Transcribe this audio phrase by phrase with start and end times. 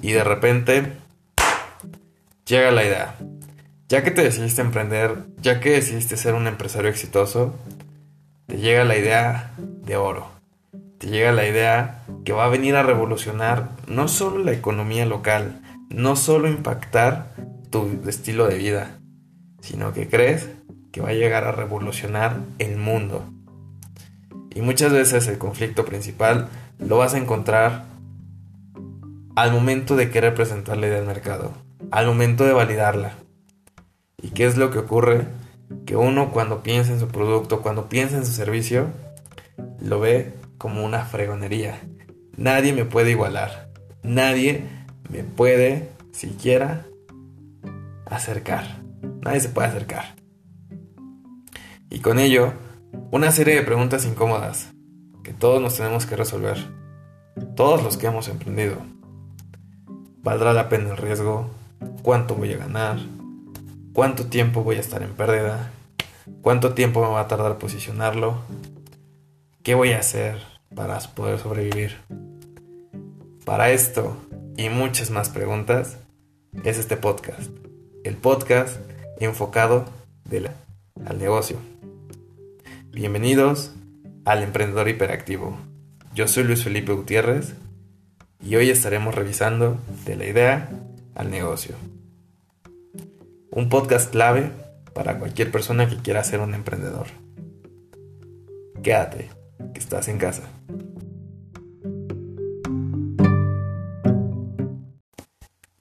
[0.00, 0.92] y de repente
[2.46, 3.14] llega la idea.
[3.88, 7.56] Ya que te decidiste emprender, ya que decidiste ser un empresario exitoso,
[8.46, 10.30] te llega la idea de oro.
[10.98, 15.62] Te llega la idea que va a venir a revolucionar no solo la economía local,
[15.90, 17.34] no solo impactar
[17.70, 18.98] tu estilo de vida,
[19.60, 20.48] sino que crees
[20.92, 23.24] que va a llegar a revolucionar el mundo.
[24.54, 27.84] Y muchas veces el conflicto principal lo vas a encontrar
[29.38, 31.52] al momento de querer presentar la idea al mercado,
[31.92, 33.12] al momento de validarla.
[34.20, 35.28] ¿Y qué es lo que ocurre?
[35.86, 38.88] Que uno cuando piensa en su producto, cuando piensa en su servicio,
[39.80, 41.78] lo ve como una fregonería.
[42.36, 43.70] Nadie me puede igualar.
[44.02, 44.64] Nadie
[45.08, 46.86] me puede siquiera
[48.06, 48.82] acercar.
[49.22, 50.16] Nadie se puede acercar.
[51.90, 52.54] Y con ello,
[53.12, 54.72] una serie de preguntas incómodas
[55.22, 56.58] que todos nos tenemos que resolver.
[57.54, 58.97] Todos los que hemos emprendido.
[60.28, 61.48] ¿Valdrá la pena el riesgo?
[62.02, 62.98] ¿Cuánto voy a ganar?
[63.94, 65.70] ¿Cuánto tiempo voy a estar en pérdida?
[66.42, 68.36] ¿Cuánto tiempo me va a tardar posicionarlo?
[69.62, 70.36] ¿Qué voy a hacer
[70.74, 71.96] para poder sobrevivir?
[73.46, 74.18] Para esto
[74.58, 75.96] y muchas más preguntas
[76.62, 77.50] es este podcast.
[78.04, 78.76] El podcast
[79.20, 79.86] enfocado
[81.06, 81.56] al negocio.
[82.90, 83.72] Bienvenidos
[84.26, 85.56] al Emprendedor Hiperactivo.
[86.14, 87.54] Yo soy Luis Felipe Gutiérrez
[88.40, 90.70] y hoy estaremos revisando de la idea
[91.14, 91.76] al negocio.
[93.50, 94.50] Un podcast clave
[94.94, 97.08] para cualquier persona que quiera ser un emprendedor.
[98.82, 99.30] Quédate,
[99.74, 100.44] que estás en casa.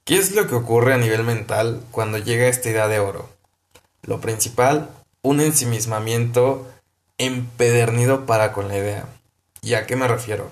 [0.03, 3.29] ¿Qué es lo que ocurre a nivel mental cuando llega esta idea de oro?
[4.03, 4.89] Lo principal,
[5.21, 6.65] un ensimismamiento
[7.17, 9.05] empedernido para con la idea.
[9.61, 10.49] ¿Y a qué me refiero?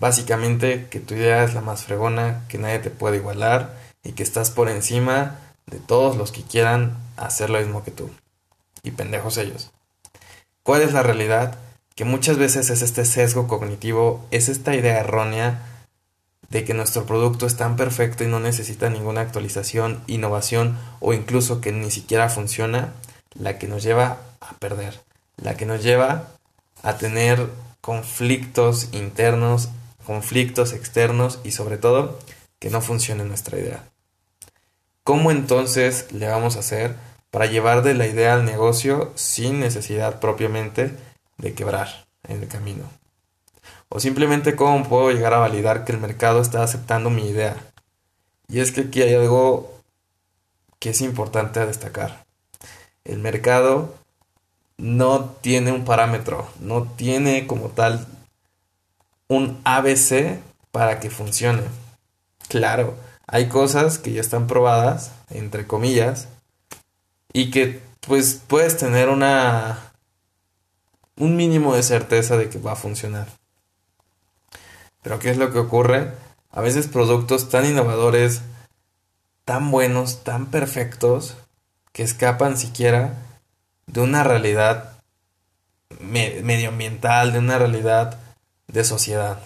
[0.00, 3.74] Básicamente que tu idea es la más fregona, que nadie te puede igualar
[4.04, 8.10] y que estás por encima de todos los que quieran hacer lo mismo que tú.
[8.82, 9.70] Y pendejos ellos.
[10.62, 11.58] ¿Cuál es la realidad?
[11.94, 15.62] Que muchas veces es este sesgo cognitivo, es esta idea errónea
[16.48, 21.60] de que nuestro producto es tan perfecto y no necesita ninguna actualización, innovación o incluso
[21.60, 22.94] que ni siquiera funciona,
[23.34, 25.08] la que nos lleva a perder
[25.42, 26.28] la que nos lleva
[26.82, 27.48] a tener
[27.80, 29.70] conflictos internos,
[30.08, 32.18] conflictos externos y sobre todo
[32.58, 33.84] que no funcione nuestra idea.
[35.04, 36.94] ¿Cómo entonces le vamos a hacer
[37.30, 40.96] para llevar de la idea al negocio sin necesidad propiamente
[41.36, 42.84] de quebrar en el camino?
[43.90, 47.56] O simplemente cómo puedo llegar a validar que el mercado está aceptando mi idea.
[48.48, 49.78] Y es que aquí hay algo
[50.78, 52.24] que es importante a destacar.
[53.04, 53.94] El mercado
[54.78, 58.06] no tiene un parámetro, no tiene como tal
[59.28, 60.40] un ABC
[60.72, 61.62] para que funcione.
[62.48, 62.96] Claro,
[63.26, 66.28] hay cosas que ya están probadas, entre comillas,
[67.32, 69.92] y que pues puedes tener una
[71.16, 73.28] un mínimo de certeza de que va a funcionar.
[75.02, 76.12] Pero ¿qué es lo que ocurre?
[76.50, 78.42] A veces productos tan innovadores,
[79.44, 81.36] tan buenos, tan perfectos,
[81.92, 83.14] que escapan siquiera
[83.86, 84.98] de una realidad
[86.00, 88.18] medioambiental, de una realidad
[88.68, 89.40] de sociedad.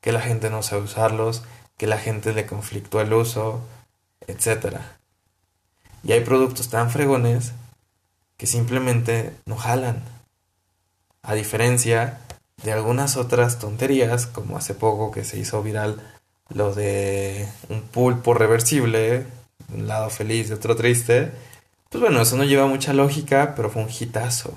[0.00, 1.42] Que la gente no sabe usarlos,
[1.76, 3.60] que la gente le conflictúa el uso,
[4.26, 4.76] etc.
[6.02, 7.52] Y hay productos tan fregones
[8.36, 10.02] que simplemente no jalan.
[11.22, 12.20] A diferencia
[12.62, 16.00] de algunas otras tonterías, como hace poco que se hizo viral
[16.48, 19.26] lo de un pulpo reversible,
[19.72, 21.32] un lado feliz y otro triste,
[21.88, 24.52] pues bueno, eso no lleva mucha lógica, pero fue un hitazo.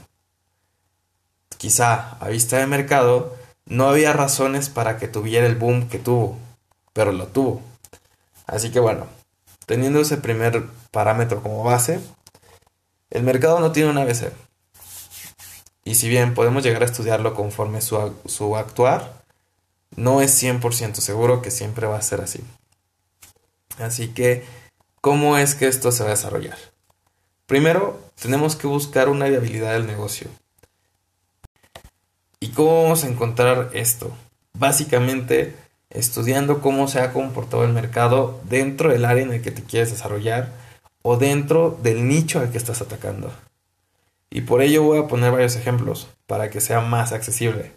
[1.57, 3.35] Quizá a vista de mercado
[3.65, 6.37] no había razones para que tuviera el boom que tuvo,
[6.93, 7.61] pero lo tuvo.
[8.45, 9.07] Así que bueno,
[9.65, 11.99] teniendo ese primer parámetro como base,
[13.09, 14.31] el mercado no tiene un ABC.
[15.85, 19.23] Y si bien podemos llegar a estudiarlo conforme su, su actuar,
[19.95, 22.43] no es 100% seguro que siempre va a ser así.
[23.79, 24.45] Así que,
[25.01, 26.57] ¿cómo es que esto se va a desarrollar?
[27.45, 30.27] Primero, tenemos que buscar una viabilidad del negocio.
[32.43, 34.11] ¿Y cómo vamos a encontrar esto?
[34.51, 35.55] Básicamente,
[35.89, 39.91] estudiando cómo se ha comportado el mercado dentro del área en el que te quieres
[39.91, 40.51] desarrollar
[41.03, 43.31] o dentro del nicho al que estás atacando.
[44.29, 47.71] Y por ello voy a poner varios ejemplos para que sea más accesible.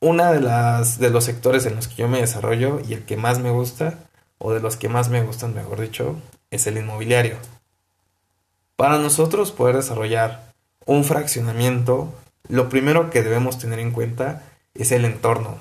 [0.00, 3.16] Una de las de los sectores en los que yo me desarrollo y el que
[3.16, 4.00] más me gusta
[4.36, 6.16] o de los que más me gustan, mejor dicho,
[6.50, 7.38] es el inmobiliario.
[8.76, 10.52] Para nosotros poder desarrollar
[10.84, 12.12] un fraccionamiento,
[12.50, 14.42] lo primero que debemos tener en cuenta
[14.74, 15.58] es el entorno.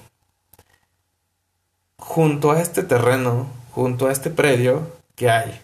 [1.98, 5.62] junto a este terreno, junto a este predio, ¿qué hay?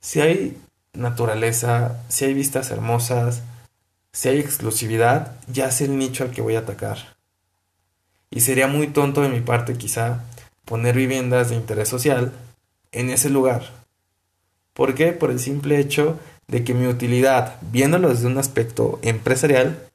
[0.00, 0.56] Si hay
[0.94, 3.42] naturaleza, si hay vistas hermosas,
[4.12, 7.16] si hay exclusividad, ya sé el nicho al que voy a atacar.
[8.30, 10.24] Y sería muy tonto de mi parte quizá
[10.64, 12.32] poner viviendas de interés social
[12.90, 13.70] en ese lugar.
[14.72, 15.12] ¿Por qué?
[15.12, 16.18] Por el simple hecho
[16.50, 19.88] de que mi utilidad, viéndolo desde un aspecto empresarial,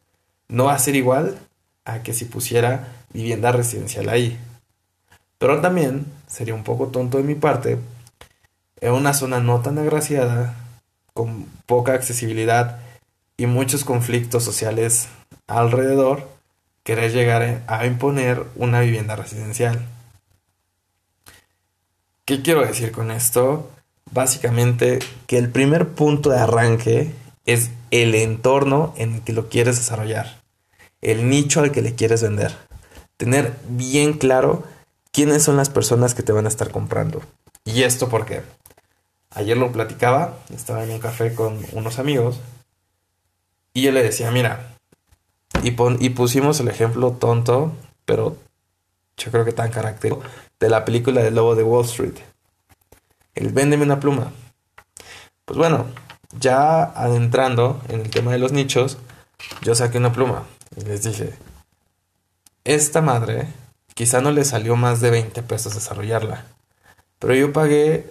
[0.48, 1.38] no va a ser igual
[1.84, 4.40] a que si pusiera vivienda residencial ahí.
[5.38, 7.78] Pero también sería un poco tonto de mi parte
[8.82, 10.56] en una zona no tan agraciada,
[11.14, 12.80] con poca accesibilidad
[13.38, 15.08] y muchos conflictos sociales
[15.48, 16.28] alrededor,
[16.84, 19.86] querer llegar a imponer una vivienda residencial.
[22.26, 23.72] ¿Qué quiero decir con esto?
[24.12, 27.12] Básicamente que el primer punto de arranque
[27.46, 30.42] es el entorno en el que lo quieres desarrollar,
[31.02, 32.56] el nicho al que le quieres vender.
[33.18, 34.64] Tener bien claro
[35.12, 37.22] quiénes son las personas que te van a estar comprando.
[37.64, 38.42] ¿Y esto por qué?
[39.32, 42.40] Ayer lo platicaba, estaba en un café con unos amigos
[43.74, 44.76] y yo le decía, mira,
[45.64, 47.74] y, y pusimos el ejemplo tonto,
[48.06, 48.38] pero
[49.18, 50.26] yo creo que tan característico,
[50.60, 52.16] de la película del lobo de Wall Street.
[53.36, 54.32] El véndeme una pluma.
[55.46, 55.86] Pues bueno,
[56.40, 58.98] ya adentrando en el tema de los nichos,
[59.62, 60.46] yo saqué una pluma
[60.76, 61.34] y les dije,
[62.64, 63.48] esta madre
[63.94, 66.46] quizá no le salió más de 20 pesos desarrollarla,
[67.20, 68.10] pero yo pagué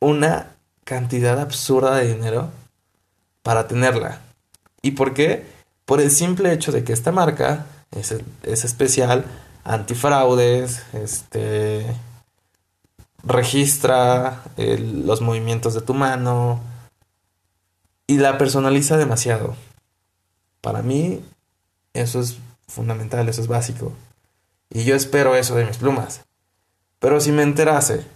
[0.00, 2.50] una cantidad absurda de dinero
[3.42, 4.20] para tenerla.
[4.82, 5.44] ¿Y por qué?
[5.84, 9.24] Por el simple hecho de que esta marca es, es especial,
[9.64, 11.86] antifraudes, este
[13.26, 16.60] registra los movimientos de tu mano
[18.06, 19.56] y la personaliza demasiado.
[20.60, 21.20] Para mí
[21.92, 22.38] eso es
[22.68, 23.92] fundamental, eso es básico.
[24.70, 26.24] Y yo espero eso de mis plumas.
[26.98, 28.06] Pero si me enterase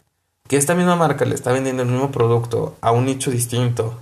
[0.49, 3.99] que esta misma marca le está vendiendo el mismo producto a un nicho distinto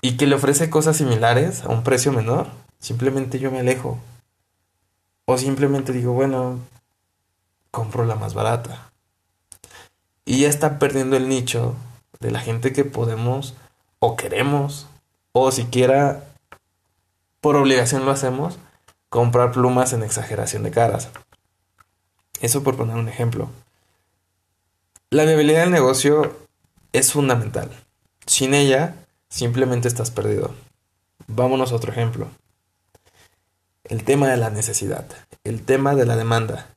[0.00, 2.48] y que le ofrece cosas similares a un precio menor,
[2.78, 3.98] simplemente yo me alejo.
[5.26, 6.58] O simplemente digo, bueno,
[7.70, 8.91] compro la más barata.
[10.24, 11.74] Y ya está perdiendo el nicho
[12.20, 13.54] de la gente que podemos
[13.98, 14.86] o queremos,
[15.32, 16.24] o siquiera
[17.40, 18.58] por obligación lo hacemos,
[19.08, 21.08] comprar plumas en exageración de caras.
[22.40, 23.50] Eso por poner un ejemplo.
[25.10, 26.36] La viabilidad del negocio
[26.92, 27.70] es fundamental.
[28.26, 28.94] Sin ella,
[29.28, 30.54] simplemente estás perdido.
[31.26, 32.28] Vámonos a otro ejemplo.
[33.84, 35.06] El tema de la necesidad,
[35.44, 36.68] el tema de la demanda.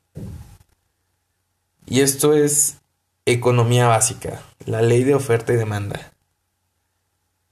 [1.85, 2.77] Y esto es
[3.25, 6.11] economía básica, la ley de oferta y demanda.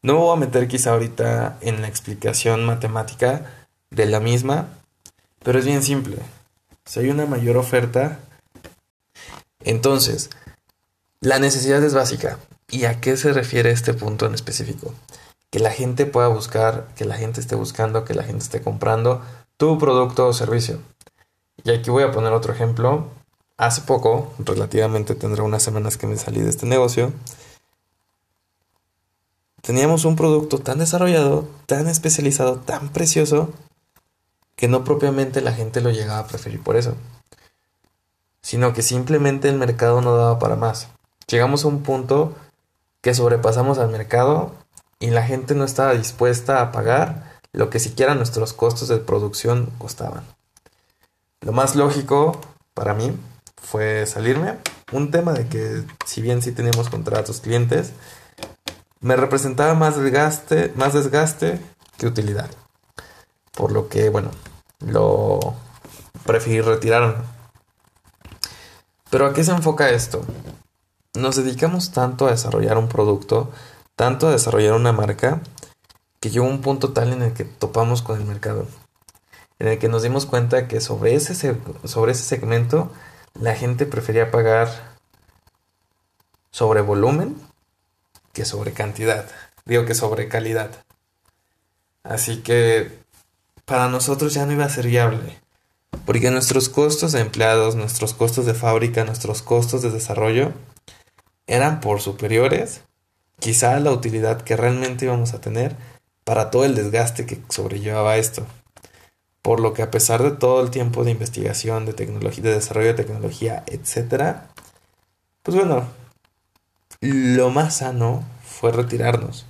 [0.02, 4.68] No voy a meter quizá ahorita en la explicación matemática de la misma,
[5.44, 6.18] pero es bien simple.
[6.86, 8.20] Si hay una mayor oferta,
[9.62, 10.30] entonces
[11.22, 12.38] la necesidad es básica.
[12.70, 14.94] ¿Y a qué se refiere este punto en específico?
[15.50, 19.22] Que la gente pueda buscar, que la gente esté buscando, que la gente esté comprando
[19.58, 20.80] tu producto o servicio.
[21.64, 23.10] Y aquí voy a poner otro ejemplo.
[23.58, 27.14] Hace poco, relativamente tendrá unas semanas que me salí de este negocio,
[29.62, 33.54] teníamos un producto tan desarrollado, tan especializado, tan precioso,
[34.56, 36.96] que no propiamente la gente lo llegaba a preferir por eso,
[38.42, 40.90] sino que simplemente el mercado no daba para más.
[41.28, 42.36] Llegamos a un punto
[43.02, 44.54] que sobrepasamos al mercado
[45.00, 49.72] y la gente no estaba dispuesta a pagar lo que siquiera nuestros costos de producción
[49.78, 50.24] costaban.
[51.42, 52.40] Lo más lógico
[52.74, 53.16] para mí
[53.64, 54.58] fue salirme.
[54.92, 57.94] Un tema de que si bien sí teníamos contratos clientes,
[59.00, 61.60] me representaba más desgaste, más desgaste
[61.98, 62.52] que utilidad.
[63.52, 64.30] Por lo que, bueno,
[64.80, 65.56] lo
[66.26, 67.16] preferí retirarme.
[69.10, 70.24] Pero ¿a qué se enfoca esto?
[71.16, 73.52] nos dedicamos tanto a desarrollar un producto,
[73.96, 75.42] tanto a desarrollar una marca,
[76.20, 78.66] que llegó un punto tal en el que topamos con el mercado,
[79.60, 81.36] en el que nos dimos cuenta que sobre ese,
[81.84, 82.92] sobre ese segmento
[83.40, 84.98] la gente prefería pagar
[86.52, 87.36] sobre volumen
[88.32, 89.26] que sobre cantidad,
[89.66, 90.72] digo que sobre calidad.
[92.04, 92.92] Así que
[93.66, 95.40] para nosotros ya no iba a ser viable,
[96.06, 100.52] porque nuestros costos de empleados, nuestros costos de fábrica, nuestros costos de desarrollo,
[101.48, 102.82] eran por superiores
[103.40, 105.76] quizá la utilidad que realmente íbamos a tener
[106.24, 108.46] para todo el desgaste que sobrellevaba esto.
[109.44, 112.88] Por lo que a pesar de todo el tiempo de investigación, de tecnología, de desarrollo
[112.88, 114.38] de tecnología, etc.,
[115.44, 115.88] pues bueno,
[117.02, 119.46] lo más sano fue retirarnos.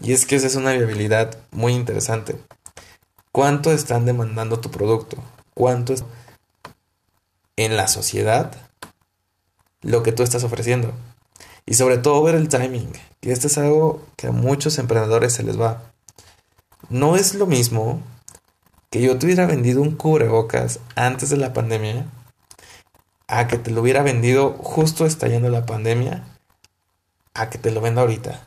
[0.00, 2.36] Y es que esa es una viabilidad muy interesante.
[3.32, 5.16] ¿Cuánto están demandando tu producto?
[5.54, 5.94] ¿Cuánto
[7.56, 8.54] en la sociedad
[9.82, 10.92] lo que tú estás ofreciendo.
[11.64, 15.42] Y sobre todo ver el timing, que este es algo que a muchos emprendedores se
[15.42, 15.92] les va.
[16.88, 18.00] No es lo mismo
[18.90, 22.06] que yo te hubiera vendido un cubrebocas antes de la pandemia
[23.28, 26.24] a que te lo hubiera vendido justo estallando la pandemia
[27.34, 28.46] a que te lo venda ahorita.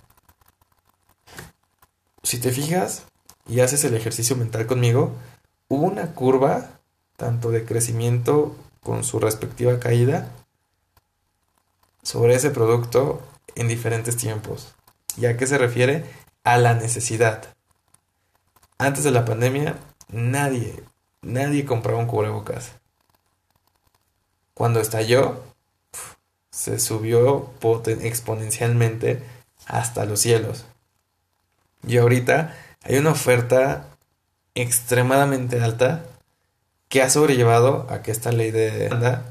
[2.24, 3.04] Si te fijas
[3.48, 5.16] y haces el ejercicio mental conmigo,
[5.68, 6.80] hubo una curva
[7.18, 10.32] tanto de crecimiento con su respectiva caída
[12.02, 13.22] sobre ese producto
[13.56, 14.74] en diferentes tiempos.
[15.18, 16.06] ¿Y a qué se refiere?
[16.44, 17.54] A la necesidad.
[18.78, 19.76] Antes de la pandemia,
[20.10, 20.84] nadie,
[21.22, 22.74] nadie compraba un cubrebocas.
[24.54, 25.42] Cuando estalló,
[26.52, 27.52] se subió
[28.02, 29.24] exponencialmente
[29.66, 30.66] hasta los cielos.
[31.88, 33.88] Y ahorita hay una oferta
[34.56, 36.06] extremadamente alta
[36.90, 39.24] que ha sobrellevado a que esta ley de demanda,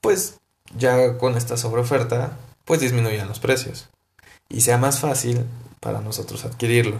[0.00, 0.40] pues
[0.76, 3.90] ya con esta sobreoferta, pues disminuyan los precios
[4.48, 5.44] y sea más fácil
[5.80, 6.98] para nosotros adquirirlo.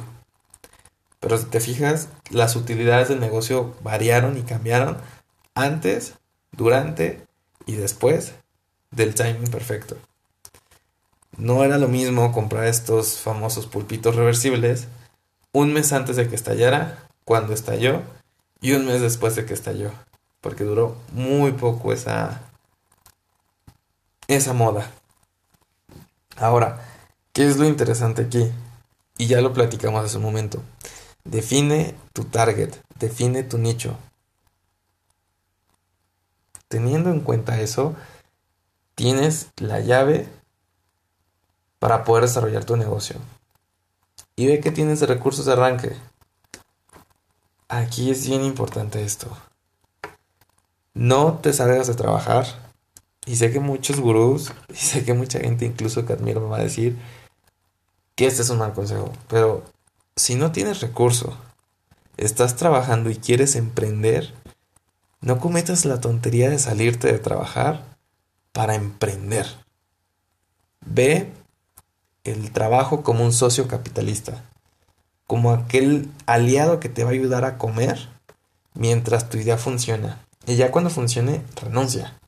[1.21, 4.97] Pero si te fijas, las utilidades del negocio variaron y cambiaron
[5.55, 6.15] antes,
[6.53, 7.27] durante
[7.67, 8.33] y después
[8.91, 9.97] del timing perfecto.
[11.37, 14.89] No era lo mismo comprar estos famosos pulpitos reversibles
[15.53, 18.03] un mes antes de que estallara, cuando estalló,
[18.61, 19.91] y un mes después de que estalló,
[20.41, 22.43] porque duró muy poco esa,
[24.29, 24.91] esa moda.
[26.37, 26.81] Ahora,
[27.33, 28.51] ¿qué es lo interesante aquí?
[29.19, 30.63] Y ya lo platicamos hace un momento.
[31.25, 33.97] Define tu target, define tu nicho.
[36.69, 37.95] Teniendo en cuenta eso,
[38.95, 40.29] tienes la llave
[41.79, 43.17] para poder desarrollar tu negocio.
[44.37, 45.97] Y ve que tienes recursos de arranque.
[47.69, 49.29] Aquí es bien importante esto.
[50.95, 52.47] No te salgas de trabajar.
[53.27, 56.57] Y sé que muchos gurús, y sé que mucha gente incluso que admiro me va
[56.57, 56.97] a decir
[58.17, 59.13] que este es un mal consejo.
[59.29, 59.65] Pero
[60.17, 61.37] si no tienes recurso,
[62.17, 64.35] estás trabajando y quieres emprender,
[65.21, 67.97] no cometas la tontería de salirte de trabajar
[68.53, 69.47] para emprender.
[70.85, 71.33] Ve
[72.25, 74.45] el trabajo como un socio capitalista
[75.31, 78.09] como aquel aliado que te va a ayudar a comer
[78.75, 80.27] mientras tu idea funciona.
[80.45, 82.19] Y ya cuando funcione, renuncia.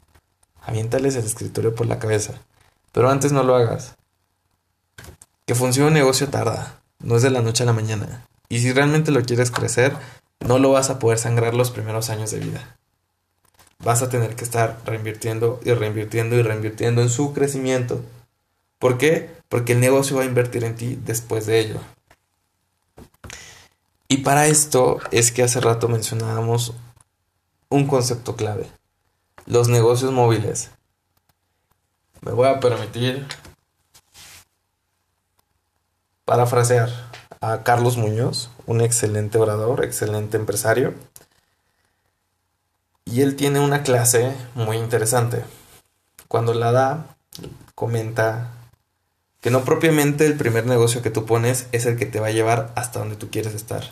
[0.61, 2.35] Aviéntales el escritorio por la cabeza.
[2.93, 3.97] Pero antes no lo hagas.
[5.47, 8.27] Que funcione un negocio tarda, no es de la noche a la mañana.
[8.49, 9.97] Y si realmente lo quieres crecer,
[10.41, 12.77] no lo vas a poder sangrar los primeros años de vida.
[13.79, 18.01] Vas a tener que estar reinvirtiendo y reinvirtiendo y reinvirtiendo en su crecimiento.
[18.79, 19.31] ¿Por qué?
[19.49, 21.81] Porque el negocio va a invertir en ti después de ello.
[24.09, 26.75] Y para esto es que hace rato mencionábamos
[27.71, 28.67] un concepto clave,
[29.47, 30.71] los negocios móviles.
[32.21, 33.27] Me voy a permitir
[36.25, 36.91] parafrasear
[37.41, 40.95] a Carlos Muñoz, un excelente orador, excelente empresario.
[43.05, 45.45] Y él tiene una clase muy interesante.
[46.29, 47.17] Cuando la da,
[47.75, 48.50] comenta
[49.41, 52.33] que no propiamente el primer negocio que tú pones es el que te va a
[52.33, 53.83] llevar hasta donde tú quieres estar.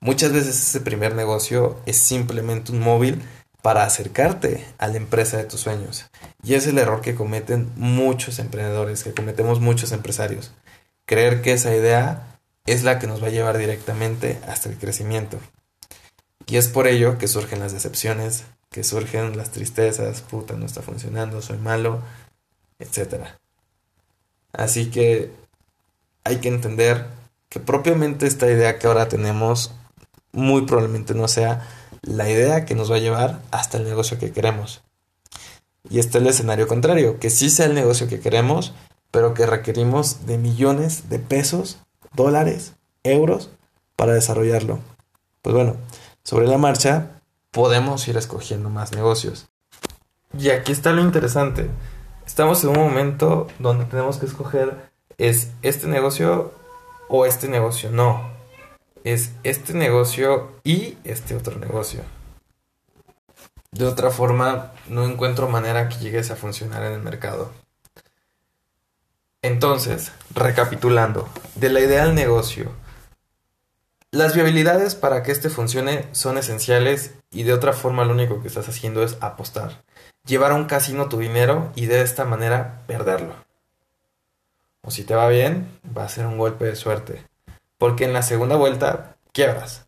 [0.00, 3.22] Muchas veces ese primer negocio es simplemente un móvil
[3.62, 6.06] para acercarte a la empresa de tus sueños.
[6.42, 10.52] Y es el error que cometen muchos emprendedores, que cometemos muchos empresarios.
[11.12, 15.38] Creer que esa idea es la que nos va a llevar directamente hasta el crecimiento.
[16.46, 20.80] Y es por ello que surgen las decepciones, que surgen las tristezas, puta, no está
[20.80, 22.00] funcionando, soy malo,
[22.78, 23.26] etc.
[24.54, 25.30] Así que
[26.24, 27.08] hay que entender
[27.50, 29.74] que propiamente esta idea que ahora tenemos
[30.32, 31.68] muy probablemente no sea
[32.00, 34.80] la idea que nos va a llevar hasta el negocio que queremos.
[35.90, 38.72] Y este es el escenario contrario, que sí sea el negocio que queremos,
[39.12, 41.78] pero que requerimos de millones de pesos,
[42.14, 43.50] dólares, euros
[43.94, 44.80] para desarrollarlo.
[45.42, 45.76] Pues bueno,
[46.24, 47.20] sobre la marcha
[47.52, 49.46] podemos ir escogiendo más negocios.
[50.36, 51.70] Y aquí está lo interesante.
[52.26, 56.52] Estamos en un momento donde tenemos que escoger es este negocio
[57.08, 58.32] o este negocio no
[59.04, 62.02] es este negocio y este otro negocio.
[63.70, 67.50] De otra forma, no encuentro manera que llegues a funcionar en el mercado.
[69.44, 72.70] Entonces, recapitulando, de la idea al negocio,
[74.12, 78.46] las viabilidades para que este funcione son esenciales y de otra forma lo único que
[78.46, 79.82] estás haciendo es apostar,
[80.24, 83.34] llevar a un casino tu dinero y de esta manera perderlo.
[84.82, 87.26] O si te va bien, va a ser un golpe de suerte
[87.78, 89.86] porque en la segunda vuelta quiebras.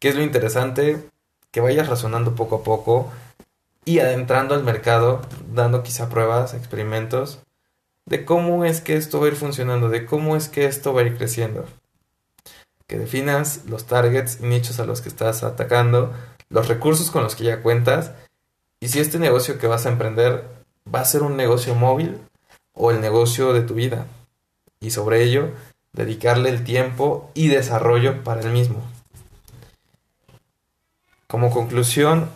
[0.00, 1.08] ¿Qué es lo interesante?
[1.52, 3.12] Que vayas razonando poco a poco
[3.84, 5.22] y adentrando al mercado,
[5.52, 7.38] dando quizá pruebas, experimentos
[8.08, 11.02] de cómo es que esto va a ir funcionando, de cómo es que esto va
[11.02, 11.66] a ir creciendo.
[12.86, 16.14] Que definas los targets y nichos a los que estás atacando,
[16.48, 18.12] los recursos con los que ya cuentas
[18.80, 20.48] y si este negocio que vas a emprender
[20.92, 22.18] va a ser un negocio móvil
[22.72, 24.06] o el negocio de tu vida.
[24.80, 25.50] Y sobre ello,
[25.92, 28.82] dedicarle el tiempo y desarrollo para el mismo.
[31.26, 32.30] Como conclusión,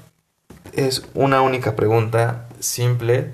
[0.72, 3.32] es una única pregunta simple,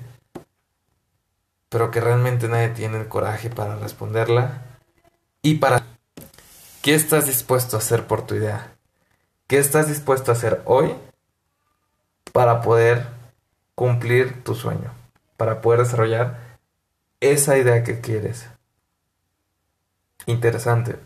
[1.69, 4.63] pero que realmente nadie tiene el coraje para responderla.
[5.41, 5.83] Y para,
[6.81, 8.75] ¿qué estás dispuesto a hacer por tu idea?
[9.47, 10.93] ¿Qué estás dispuesto a hacer hoy
[12.33, 13.07] para poder
[13.75, 14.91] cumplir tu sueño?
[15.37, 16.57] Para poder desarrollar
[17.19, 18.49] esa idea que quieres.
[20.25, 20.97] Interesante.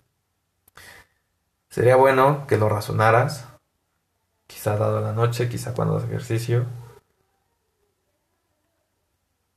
[1.70, 3.48] Sería bueno que lo razonaras,
[4.48, 6.66] quizá dado la noche, quizá cuando haces ejercicio.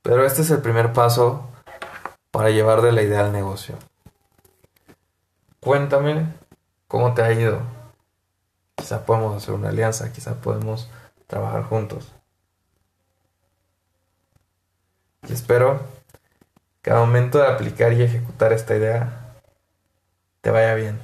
[0.07, 1.49] Pero este es el primer paso
[2.31, 3.75] para llevar de la idea al negocio.
[5.59, 6.33] Cuéntame
[6.87, 7.59] cómo te ha ido.
[8.75, 10.89] Quizá podemos hacer una alianza, quizá podemos
[11.27, 12.13] trabajar juntos.
[15.27, 15.81] Y espero
[16.81, 19.35] que al momento de aplicar y ejecutar esta idea
[20.39, 21.01] te vaya bien.